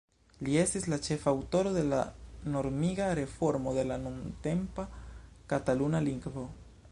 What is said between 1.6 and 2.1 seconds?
de la